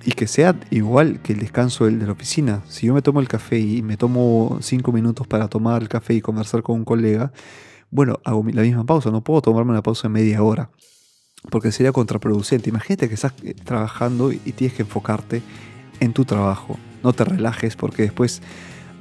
Y 0.04 0.12
que 0.12 0.26
sea 0.26 0.58
igual 0.70 1.20
que 1.22 1.32
el 1.32 1.38
descanso 1.38 1.84
de 1.84 1.92
la 1.92 2.10
oficina. 2.10 2.62
Si 2.66 2.88
yo 2.88 2.94
me 2.94 3.02
tomo 3.02 3.20
el 3.20 3.28
café 3.28 3.60
y 3.60 3.82
me 3.82 3.96
tomo 3.96 4.58
5 4.60 4.90
minutos 4.90 5.28
para 5.28 5.46
tomar 5.46 5.80
el 5.82 5.88
café 5.88 6.14
y 6.14 6.20
conversar 6.20 6.64
con 6.64 6.76
un 6.76 6.84
colega, 6.84 7.32
bueno, 7.92 8.18
hago 8.24 8.44
la 8.52 8.62
misma 8.62 8.84
pausa, 8.84 9.10
no 9.10 9.22
puedo 9.22 9.42
tomarme 9.42 9.70
una 9.70 9.82
pausa 9.82 10.08
de 10.08 10.14
media 10.14 10.42
hora, 10.42 10.70
porque 11.50 11.70
sería 11.70 11.92
contraproducente. 11.92 12.70
Imagínate 12.70 13.06
que 13.06 13.14
estás 13.14 13.34
eh, 13.44 13.54
trabajando 13.54 14.32
y 14.32 14.38
tienes 14.38 14.74
que 14.74 14.82
enfocarte 14.82 15.42
en 16.02 16.12
tu 16.12 16.24
trabajo. 16.24 16.78
No 17.02 17.12
te 17.12 17.24
relajes 17.24 17.76
porque 17.76 18.02
después 18.02 18.42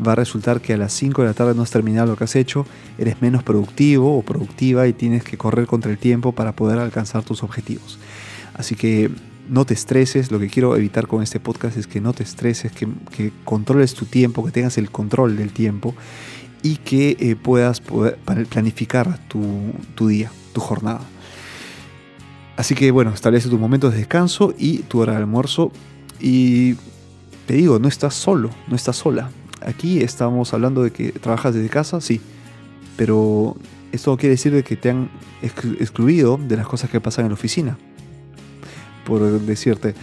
va 0.06 0.14
a 0.14 0.16
resultar 0.16 0.62
que 0.62 0.74
a 0.74 0.78
las 0.78 0.94
5 0.94 1.22
de 1.22 1.28
la 1.28 1.34
tarde 1.34 1.54
no 1.56 1.64
has 1.64 1.72
terminado 1.72 2.08
lo 2.08 2.16
que 2.16 2.24
has 2.24 2.36
hecho, 2.36 2.66
eres 2.98 3.22
menos 3.22 3.44
productivo 3.44 4.18
o 4.18 4.22
productiva 4.22 4.88
y 4.88 4.94
tienes 4.94 5.24
que 5.24 5.38
correr 5.38 5.68
contra 5.68 5.92
el 5.92 5.98
tiempo 5.98 6.32
para 6.32 6.54
poder 6.54 6.80
alcanzar 6.80 7.24
tus 7.24 7.44
objetivos. 7.44 8.00
Así 8.54 8.76
que 8.76 9.12
no 9.50 9.66
te 9.66 9.74
estreses, 9.74 10.32
lo 10.32 10.40
que 10.40 10.48
quiero 10.48 10.76
evitar 10.76 11.08
con 11.08 11.22
este 11.22 11.40
podcast 11.40 11.78
es 11.78 11.88
que 11.88 12.02
no 12.02 12.14
te 12.14 12.24
estreses, 12.24 12.72
que, 12.72 13.32
controles 13.44 13.94
tu 13.94 14.06
tiempo, 14.06 14.46
que 14.46 14.52
tengas 14.52 14.78
el 14.78 14.90
control 14.90 15.36
del 15.36 15.52
tiempo 15.52 15.94
y 16.64 16.78
que 16.78 17.18
eh, 17.20 17.36
puedas 17.36 17.82
planificar 17.82 19.20
tu, 19.28 20.08
día, 20.08 20.32
tu 20.54 20.62
jornada. 20.62 21.02
Así 22.56 22.76
que 22.76 22.92
bueno, 22.92 23.12
establece 23.12 23.50
tus 23.50 23.60
momentos 23.60 23.92
de 23.92 24.00
descanso 24.00 24.54
y 24.58 24.80
tu 24.80 25.00
hora 25.00 25.14
de 25.14 25.20
almuerzo. 25.20 25.72
Y 26.22 26.76
te 27.48 27.56
digo, 27.56 27.80
no 27.80 27.88
estás 27.88 28.14
solo, 28.14 28.50
no 28.68 28.76
estás 28.76 28.98
sola. 28.98 29.30
Aquí 29.62 30.02
estamos 30.02 30.54
hablando 30.54 30.84
de 30.84 30.92
que 30.92 31.12
trabajas 31.12 31.54
desde 31.54 31.70
casa, 31.70 32.00
sí, 32.02 32.22
pero 32.96 33.56
esto 33.92 34.16
quiere 34.18 34.32
decir 34.36 34.64
que 34.64 34.76
te 34.76 34.90
han 34.90 35.10
excluido 35.42 36.38
de 36.38 36.58
las 36.58 36.68
cosas 36.68 36.90
que 36.90 37.02
pasan 37.02 37.26
en 37.26 37.32
la 37.32 37.36
oficina. 37.36 37.78
Por 39.06 39.22
decirte, 39.42 39.96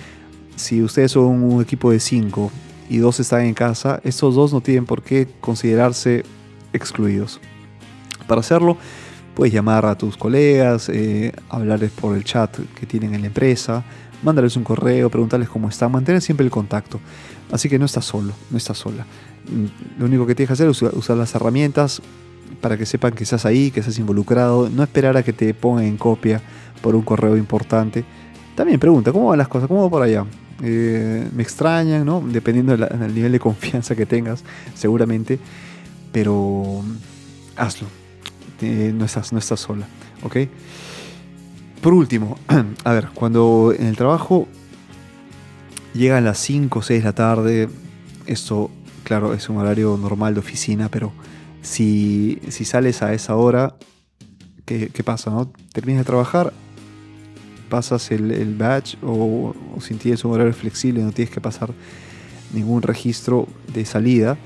si 0.56 0.82
ustedes 0.82 1.12
son 1.12 1.42
un 1.42 1.62
equipo 1.62 1.90
de 1.90 2.00
cinco 2.00 2.50
y 2.90 2.98
dos 2.98 3.20
están 3.20 3.42
en 3.42 3.54
casa, 3.54 4.00
estos 4.04 4.34
dos 4.34 4.52
no 4.52 4.60
tienen 4.60 4.86
por 4.86 5.02
qué 5.02 5.28
considerarse 5.40 6.24
excluidos. 6.72 7.40
Para 8.26 8.40
hacerlo, 8.40 8.76
puedes 9.34 9.54
llamar 9.54 9.86
a 9.86 9.96
tus 9.96 10.16
colegas, 10.16 10.88
eh, 10.88 11.32
hablarles 11.48 11.92
por 11.92 12.16
el 12.16 12.24
chat 12.24 12.58
que 12.78 12.86
tienen 12.86 13.14
en 13.14 13.22
la 13.22 13.26
empresa, 13.28 13.84
mandarles 14.22 14.56
un 14.56 14.64
correo, 14.64 15.10
preguntarles 15.10 15.48
cómo 15.48 15.68
están, 15.68 15.92
mantener 15.92 16.20
siempre 16.20 16.44
el 16.44 16.50
contacto. 16.50 17.00
Así 17.50 17.68
que 17.68 17.78
no 17.78 17.86
estás 17.86 18.04
solo, 18.04 18.32
no 18.50 18.58
estás 18.58 18.78
sola. 18.78 19.06
Mm, 19.50 20.00
lo 20.00 20.06
único 20.06 20.26
que 20.26 20.34
tienes 20.34 20.48
que 20.48 20.52
hacer 20.54 20.68
es 20.68 20.82
usar 20.82 21.16
las 21.16 21.34
herramientas 21.34 22.02
para 22.60 22.76
que 22.76 22.86
sepan 22.86 23.12
que 23.12 23.24
estás 23.24 23.46
ahí, 23.46 23.70
que 23.70 23.80
estás 23.80 23.98
involucrado, 23.98 24.68
no 24.68 24.82
esperar 24.82 25.16
a 25.16 25.22
que 25.22 25.32
te 25.32 25.54
pongan 25.54 25.84
en 25.84 25.96
copia 25.96 26.42
por 26.82 26.94
un 26.94 27.02
correo 27.02 27.36
importante. 27.36 28.04
También 28.54 28.80
pregunta, 28.80 29.12
¿cómo 29.12 29.28
van 29.28 29.38
las 29.38 29.48
cosas? 29.48 29.68
¿Cómo 29.68 29.82
va 29.82 29.90
por 29.90 30.02
allá? 30.02 30.24
Eh, 30.62 31.28
me 31.32 31.42
extrañan, 31.42 32.04
¿no? 32.04 32.20
Dependiendo 32.26 32.76
del 32.76 33.14
nivel 33.14 33.30
de 33.32 33.38
confianza 33.38 33.94
que 33.94 34.06
tengas, 34.06 34.42
seguramente 34.74 35.38
pero 36.12 36.82
hazlo. 37.56 37.86
Eh, 38.60 38.92
no, 38.94 39.04
estás, 39.04 39.32
no 39.32 39.38
estás 39.38 39.60
sola, 39.60 39.86
¿ok? 40.22 40.36
Por 41.80 41.94
último, 41.94 42.36
a 42.84 42.92
ver, 42.92 43.08
cuando 43.14 43.72
en 43.76 43.86
el 43.86 43.96
trabajo 43.96 44.48
llegan 45.94 46.24
las 46.24 46.38
5 46.38 46.78
o 46.80 46.82
6 46.82 47.00
de 47.00 47.04
la 47.04 47.14
tarde, 47.14 47.68
esto, 48.26 48.70
claro, 49.04 49.32
es 49.32 49.48
un 49.48 49.58
horario 49.58 49.96
normal 49.96 50.34
de 50.34 50.40
oficina, 50.40 50.88
pero 50.88 51.12
si, 51.62 52.40
si 52.48 52.64
sales 52.64 53.02
a 53.02 53.14
esa 53.14 53.36
hora, 53.36 53.76
¿qué, 54.64 54.90
qué 54.92 55.04
pasa? 55.04 55.30
No? 55.30 55.52
Terminas 55.72 56.00
de 56.00 56.04
trabajar, 56.04 56.52
pasas 57.68 58.10
el, 58.10 58.32
el 58.32 58.56
badge 58.56 58.96
o, 59.02 59.54
si 59.80 59.94
tienes 59.94 60.24
un 60.24 60.32
horario 60.32 60.54
flexible, 60.54 61.02
no 61.02 61.12
tienes 61.12 61.32
que 61.32 61.40
pasar 61.40 61.72
ningún 62.52 62.82
registro 62.82 63.46
de 63.72 63.84
salida, 63.84 64.36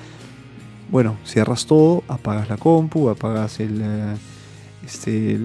bueno, 0.91 1.17
cierras 1.25 1.65
todo, 1.65 2.05
apagas 2.09 2.51
la 2.51 2.59
compu, 2.59 3.09
apagas 3.09 3.61
el, 3.61 3.81
eh, 3.81 4.17
este, 4.85 5.39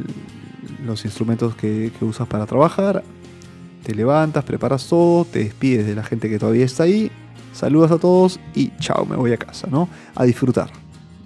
los 0.88 1.06
instrumentos 1.06 1.56
que, 1.56 1.92
usas 2.02 2.28
para 2.28 2.46
trabajar, 2.46 3.04
te 3.84 3.94
levantas, 3.94 4.44
preparas 4.44 4.88
todo, 4.88 5.26
te 5.26 5.40
despides 5.40 5.86
de 5.86 5.96
la 5.96 6.04
gente 6.04 6.30
que 6.30 6.40
todavía 6.40 6.66
está 6.66 6.84
ahí, 6.84 7.12
saludas 7.54 7.92
a 7.92 7.98
todos 7.98 8.40
y 8.56 8.72
chao, 8.80 9.06
me 9.06 9.16
voy 9.16 9.34
a 9.34 9.38
casa, 9.38 9.68
¿no? 9.70 9.88
A 10.16 10.24
disfrutar, 10.24 10.70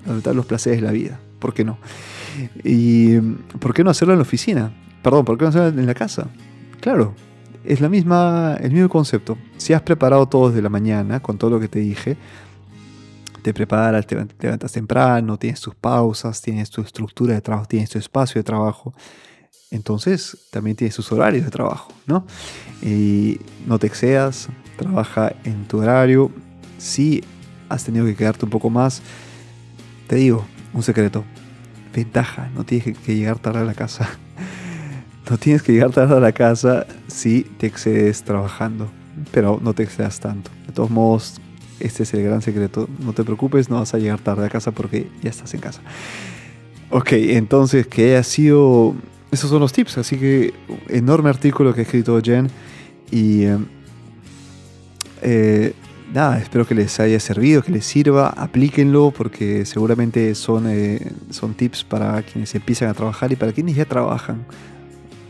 a 0.05 0.07
disfrutar 0.07 0.35
los 0.35 0.45
placeres 0.45 0.81
de 0.81 0.87
la 0.87 0.91
vida, 0.91 1.19
¿por 1.39 1.53
qué 1.53 1.63
no? 1.63 1.77
Y 2.63 3.19
¿por 3.59 3.73
qué 3.73 3.83
no 3.83 3.89
hacerlo 3.89 4.13
en 4.13 4.19
la 4.19 4.23
oficina? 4.23 4.73
Perdón, 5.01 5.25
¿por 5.25 5.37
qué 5.37 5.43
no 5.43 5.49
hacerlo 5.49 5.79
en 5.79 5.87
la 5.87 5.93
casa? 5.93 6.27
Claro, 6.79 7.13
es 7.63 7.81
la 7.81 7.89
misma, 7.89 8.57
el 8.59 8.71
mismo 8.71 8.89
concepto. 8.89 9.37
Si 9.57 9.73
has 9.73 9.81
preparado 9.81 10.27
todo 10.27 10.49
desde 10.49 10.61
la 10.61 10.69
mañana 10.69 11.19
con 11.19 11.37
todo 11.37 11.51
lo 11.51 11.59
que 11.59 11.67
te 11.67 11.79
dije, 11.79 12.17
te 13.41 13.53
preparas, 13.53 14.05
te, 14.05 14.15
levantas 14.39 14.71
temprano, 14.71 15.37
tienes 15.37 15.61
tus 15.61 15.75
pausas, 15.75 16.41
tienes 16.41 16.69
tu 16.69 16.81
estructura 16.81 17.33
de 17.33 17.41
trabajo, 17.41 17.67
tienes 17.67 17.89
tu 17.89 17.97
espacio 17.97 18.39
de 18.39 18.43
trabajo. 18.43 18.93
Entonces 19.71 20.37
también 20.51 20.75
tienes 20.75 20.95
tus 20.95 21.11
horarios 21.11 21.45
de 21.45 21.51
trabajo, 21.51 21.93
¿no? 22.05 22.25
Y 22.81 23.39
no 23.65 23.79
te 23.79 23.87
excedas, 23.87 24.49
trabaja 24.77 25.33
en 25.43 25.65
tu 25.67 25.79
horario. 25.79 26.31
Si 26.77 27.23
has 27.69 27.85
tenido 27.85 28.05
que 28.05 28.15
quedarte 28.15 28.45
un 28.45 28.51
poco 28.51 28.69
más, 28.69 29.01
te 30.07 30.17
digo, 30.17 30.45
un 30.73 30.83
secreto, 30.83 31.23
ventaja, 31.93 32.49
no 32.53 32.65
tienes 32.65 32.97
que 32.97 33.15
llegar 33.15 33.39
tarde 33.39 33.59
a 33.59 33.65
la 33.65 33.73
casa. 33.73 34.09
no 35.29 35.37
tienes 35.37 35.61
que 35.61 35.71
llegar 35.71 35.91
tarde 35.91 36.17
a 36.17 36.19
la 36.19 36.33
casa 36.33 36.85
si 37.07 37.43
te 37.43 37.67
excedes 37.67 38.23
trabajando, 38.23 38.89
pero 39.31 39.59
no 39.61 39.73
te 39.73 39.83
excedas 39.83 40.19
tanto. 40.19 40.51
De 40.67 40.73
todos 40.73 40.89
modos, 40.89 41.39
este 41.79 42.03
es 42.03 42.13
el 42.13 42.23
gran 42.23 42.41
secreto. 42.41 42.89
No 42.99 43.13
te 43.13 43.23
preocupes, 43.23 43.69
no 43.69 43.79
vas 43.79 43.93
a 43.93 43.97
llegar 43.97 44.19
tarde 44.19 44.45
a 44.45 44.49
casa 44.49 44.71
porque 44.71 45.09
ya 45.21 45.29
estás 45.29 45.53
en 45.53 45.61
casa. 45.61 45.81
Ok, 46.89 47.13
entonces 47.13 47.87
que 47.87 48.11
haya 48.11 48.23
sido... 48.23 48.95
Esos 49.31 49.49
son 49.49 49.61
los 49.61 49.71
tips, 49.71 49.97
así 49.97 50.17
que 50.17 50.53
enorme 50.89 51.29
artículo 51.29 51.73
que 51.73 51.81
ha 51.81 51.83
escrito 51.83 52.19
Jen 52.21 52.49
y... 53.11 53.43
Eh, 53.43 53.57
eh, 55.23 55.73
nada, 56.13 56.39
espero 56.39 56.65
que 56.65 56.75
les 56.75 56.99
haya 56.99 57.19
servido, 57.19 57.61
que 57.61 57.71
les 57.71 57.85
sirva, 57.85 58.29
aplíquenlo 58.29 59.11
porque 59.11 59.65
seguramente 59.65 60.35
son, 60.35 60.65
eh, 60.67 61.11
son 61.29 61.53
tips 61.53 61.83
para 61.83 62.21
quienes 62.23 62.53
empiezan 62.55 62.89
a 62.89 62.93
trabajar 62.93 63.31
y 63.31 63.35
para 63.35 63.51
quienes 63.53 63.75
ya 63.75 63.85
trabajan. 63.85 64.45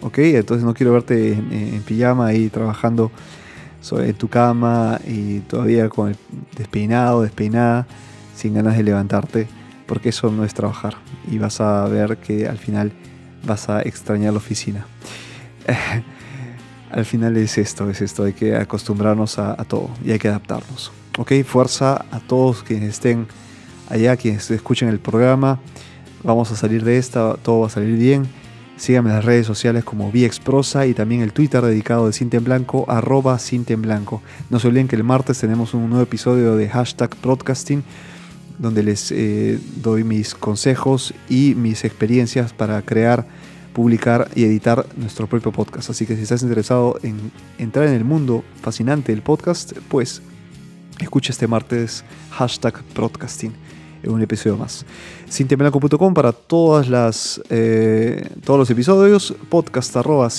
¿Ok? 0.01 0.17
Entonces 0.19 0.65
no 0.65 0.73
quiero 0.73 0.93
verte 0.93 1.33
en, 1.33 1.83
pijama 1.85 2.27
ahí 2.27 2.49
trabajando 2.49 3.11
en 3.91 4.13
tu 4.15 4.27
cama 4.27 4.99
y 5.07 5.39
todavía 5.41 5.89
con 5.89 6.09
el 6.09 6.15
despeinado, 6.57 7.21
despeinada, 7.21 7.85
sin 8.35 8.55
ganas 8.55 8.77
de 8.77 8.83
levantarte, 8.83 9.47
porque 9.85 10.09
eso 10.09 10.31
no 10.31 10.43
es 10.43 10.55
trabajar 10.55 10.95
y 11.29 11.37
vas 11.37 11.61
a 11.61 11.87
ver 11.87 12.17
que 12.17 12.47
al 12.47 12.57
final 12.57 12.91
vas 13.43 13.69
a 13.69 13.81
extrañar 13.81 14.33
la 14.33 14.37
oficina. 14.37 14.85
al 16.91 17.05
final 17.05 17.37
es 17.37 17.57
esto, 17.57 17.89
es 17.89 18.01
esto, 18.01 18.23
hay 18.23 18.33
que 18.33 18.55
acostumbrarnos 18.55 19.39
a, 19.39 19.55
todo 19.65 19.89
y 20.05 20.11
hay 20.11 20.19
que 20.19 20.27
adaptarnos. 20.27 20.91
Ok, 21.17 21.31
fuerza 21.45 22.05
a 22.11 22.19
todos 22.19 22.63
quienes 22.63 22.89
estén 22.89 23.27
allá, 23.89 24.15
quienes 24.17 24.49
escuchen 24.51 24.89
el 24.89 24.99
programa. 24.99 25.59
Vamos 26.23 26.51
a 26.51 26.55
salir 26.55 26.83
de 26.83 26.97
esta, 26.97 27.35
todo 27.35 27.61
va 27.61 27.67
a 27.67 27.69
salir 27.69 27.97
bien. 27.97 28.27
Síganme 28.77 29.09
en 29.09 29.17
las 29.17 29.25
redes 29.25 29.45
sociales 29.45 29.83
como 29.83 30.11
VXProsa 30.11 30.87
y 30.87 30.93
también 30.93 31.21
el 31.21 31.33
Twitter 31.33 31.61
dedicado 31.61 32.07
de 32.07 32.13
Cinta 32.13 32.37
en 32.37 32.43
Blanco, 32.43 32.85
arroba 32.87 33.37
Cinta 33.37 33.73
en 33.73 33.81
Blanco. 33.81 34.21
No 34.49 34.59
se 34.59 34.67
olviden 34.67 34.87
que 34.87 34.95
el 34.95 35.03
martes 35.03 35.39
tenemos 35.39 35.73
un 35.73 35.87
nuevo 35.89 36.03
episodio 36.03 36.55
de 36.55 36.67
hashtag 36.67 37.15
broadcasting 37.21 37.83
donde 38.61 38.83
les 38.83 39.11
eh, 39.11 39.59
doy 39.77 40.03
mis 40.03 40.35
consejos 40.35 41.15
y 41.27 41.55
mis 41.55 41.83
experiencias 41.83 42.53
para 42.53 42.81
crear 42.83 43.25
publicar 43.73 44.29
y 44.35 44.43
editar 44.43 44.85
nuestro 44.97 45.27
propio 45.27 45.51
podcast. 45.51 45.89
Así 45.89 46.05
que 46.05 46.15
si 46.15 46.21
estás 46.23 46.43
interesado 46.43 46.99
en 47.01 47.31
entrar 47.57 47.87
en 47.87 47.93
el 47.93 48.03
mundo 48.03 48.43
fascinante 48.61 49.11
del 49.11 49.23
podcast, 49.23 49.73
pues 49.89 50.21
escucha 50.99 51.31
este 51.31 51.47
martes 51.47 52.03
hashtag 52.31 52.83
broadcasting 52.93 53.53
en 54.03 54.11
un 54.11 54.21
episodio 54.21 54.57
más. 54.57 54.85
Cintemblanco.com 55.29 56.13
para 56.13 56.31
todas 56.31 56.87
las, 56.87 57.41
eh, 57.49 58.29
todos 58.43 58.59
los 58.59 58.69
episodios, 58.69 59.33
podcast 59.49 59.95
arroba 59.95 60.29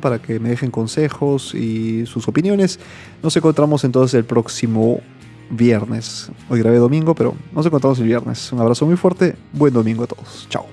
para 0.00 0.22
que 0.22 0.38
me 0.38 0.50
dejen 0.50 0.70
consejos 0.70 1.54
y 1.54 2.06
sus 2.06 2.28
opiniones. 2.28 2.78
Nos 3.20 3.36
encontramos 3.36 3.82
entonces 3.82 4.14
el 4.14 4.24
próximo 4.24 5.00
viernes. 5.50 6.30
Hoy 6.48 6.60
grabé 6.60 6.78
domingo, 6.78 7.14
pero 7.14 7.34
nos 7.52 7.66
encontramos 7.66 7.98
el 7.98 8.06
viernes. 8.06 8.52
Un 8.52 8.60
abrazo 8.60 8.86
muy 8.86 8.96
fuerte, 8.96 9.36
buen 9.52 9.72
domingo 9.72 10.04
a 10.04 10.06
todos. 10.06 10.46
Chao. 10.48 10.66